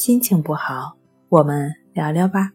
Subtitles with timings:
[0.00, 0.96] 心情不好，
[1.28, 2.52] 我们聊聊吧。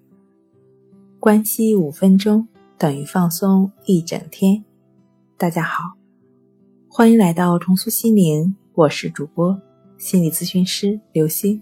[1.19, 4.65] 关系五分钟等于放松一整天。
[5.37, 5.83] 大家好，
[6.89, 9.61] 欢迎来到重塑心灵，我是主播
[9.95, 11.61] 心理咨询师刘星。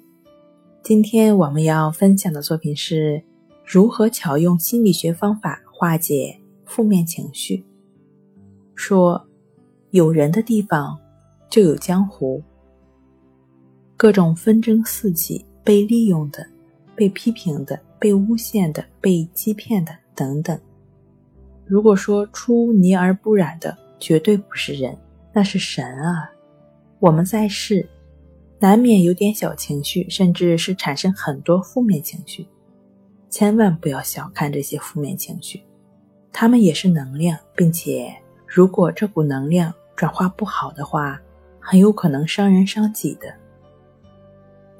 [0.82, 3.22] 今天我们要分享的作品是
[3.66, 7.62] 如何巧用心理学方法化解负面情绪。
[8.74, 9.22] 说，
[9.92, 10.98] 有人的地方
[11.50, 12.42] 就有江湖，
[13.98, 16.46] 各种纷争四起，被利用的、
[16.96, 20.60] 被批评的、被诬陷的、被欺骗的等等。
[21.66, 24.98] 如果说出泥而不染的，绝对不是人，
[25.32, 26.30] 那是神啊！
[27.00, 27.90] 我们在世。
[28.60, 32.48] 难免有点小情绪，甚至是产生很多负面情绪。
[33.30, 35.62] 千万不要小看这些负面情绪，
[36.32, 38.16] 它们也是能量，并且
[38.48, 41.20] 如果这股能量转化不好的话，
[41.60, 43.34] 很有可能伤人伤己的。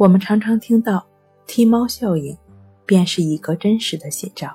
[0.04, 1.08] 我们常常听到
[1.48, 2.38] “踢猫效应”，
[2.86, 4.54] 便是一个真实的写照。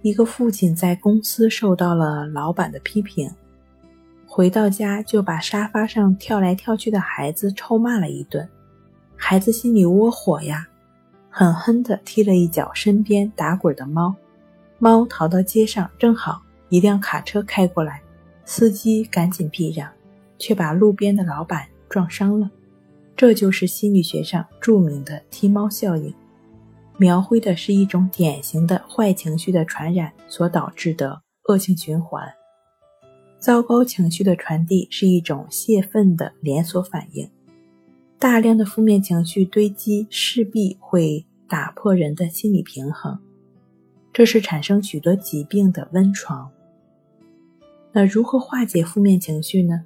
[0.00, 3.30] 一个父亲在公司受到了老板的批评。
[4.26, 8.48] 回到家就把沙发上跳来跳去的孩子臭骂了一顿，
[9.14, 10.66] 孩子心里窝火呀，
[11.28, 14.14] 狠狠地踢了一脚身边打滚的猫，
[14.78, 18.00] 猫逃到街上，正好一辆卡车开过来，
[18.46, 19.86] 司机赶紧避让，
[20.38, 22.50] 却把路边的老板撞伤了。
[23.18, 26.14] 这就是心理学上著名的踢猫效应，
[26.98, 32.22] 描绘的是一种典型的坏情绪的传染所导致的恶性循环。
[33.40, 37.28] 糟糕情绪的传递是一种泄愤的连锁反应，
[38.20, 43.18] 大量的负面情绪堆积势必会打破人的心理平衡，
[44.12, 46.48] 这是产生许多疾病的温床。
[47.90, 49.82] 那如何化解负面情绪呢？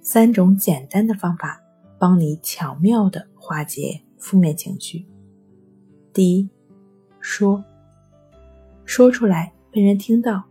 [0.00, 1.60] 三种简单的方法
[1.98, 5.06] 帮你巧妙的化解负面情绪。
[6.12, 6.48] 第一，
[7.20, 7.62] 说，
[8.84, 10.42] 说出来被人听到。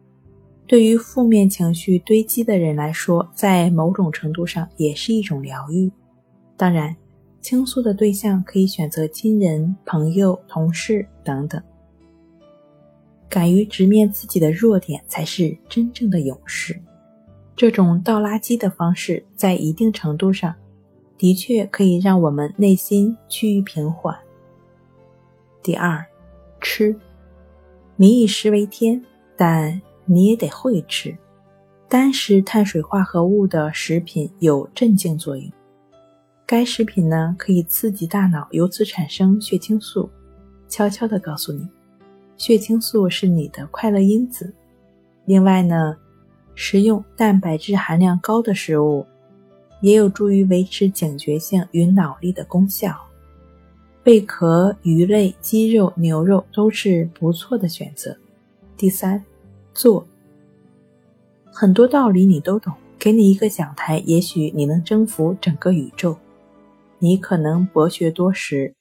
[0.66, 5.92] 对于负面情绪堆积的人来说，在某种程度上也是一种疗愈。
[6.56, 6.96] 当然，
[7.42, 11.62] 倾诉的对象可以选择亲人、朋友、同事等等。
[13.28, 16.80] 敢于直面自己的弱点，才是真正的勇士。
[17.56, 20.56] 这种倒垃圾的方式，在一定程度上，
[21.24, 24.14] 的确可以让我们内心趋于平缓。
[25.62, 26.06] 第二，
[26.60, 26.94] 吃，
[27.96, 29.02] 民以食为天，
[29.38, 29.82] 但。
[30.06, 31.18] 你也得会吃，
[31.88, 35.50] 单食碳水化合物的食品有镇静作用。
[36.46, 40.10] 该食品呢可以刺激大脑，由此产生血清素，
[40.68, 41.66] 悄悄地告诉你，
[42.36, 44.54] 血清素是你的快乐因子。
[45.24, 45.96] 另外呢，
[46.54, 49.06] 食用蛋白质含量高的食物，
[49.84, 52.96] 也有助于维持警觉性与脑力的功效。
[54.02, 58.18] 贝壳、鱼类、鸡肉、牛肉都是不错的选择。
[58.76, 59.24] 第三。
[59.74, 60.06] 做
[61.46, 66.16] 很多道理你都懂，给你一个讲台，也许你能征服整个宇宙。
[67.00, 68.76] 你可能博学多识，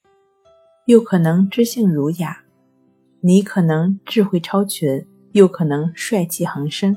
[0.84, 2.44] 又可能知性儒雅；
[3.22, 6.94] 你可能智慧超群，又可能帅气横生。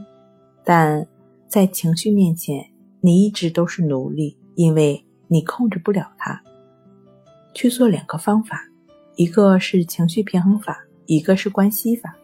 [0.65, 1.07] 但
[1.47, 2.69] 在情绪面前，
[3.05, 6.41] 你一直都是奴隶，因为你控制不了它。
[7.53, 8.59] 去做两个方法，
[9.15, 12.15] 一个是情绪平衡法，一个是关系法。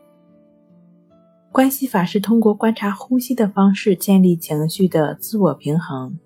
[1.52, 6.18] 关系法是通过观察呼吸的方式建立情绪的自我平衡，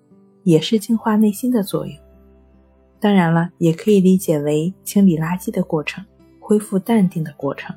[0.45, 1.93] 也是净化内心的作用。
[3.01, 6.01] 当然了，也可以理解为清理垃圾的过程，
[6.39, 7.75] 恢复淡定的过程。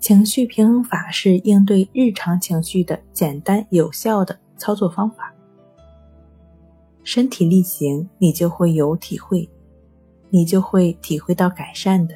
[0.00, 5.32] 情绪平衡法是应对日常情绪的简单有效的操作方法。
[7.04, 9.48] 身体力行，你就会有体会，
[10.30, 12.14] 你就会体会到改善的。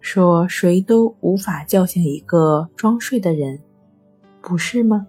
[0.00, 3.60] 说谁都无法叫醒一个装睡的人，
[4.40, 5.06] 不是吗？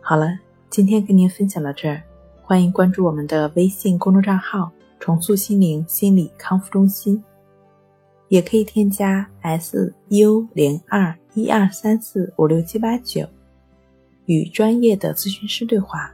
[0.00, 0.26] 好了，
[0.68, 2.02] 今天跟您分享到这儿，
[2.42, 7.22] 欢迎关注我们的微信公众账号“重塑心灵心理康复中心”，
[8.28, 13.24] 也可以添加 s u 零二一二三四五六七八九，
[14.26, 16.12] 与专业的咨询师对话，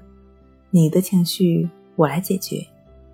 [0.71, 2.67] 你的情绪我来解决。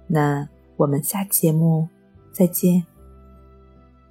[0.06, 1.88] 那我们下期节目
[2.32, 2.91] 再见。